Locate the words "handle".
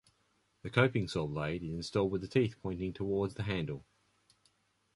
3.43-3.85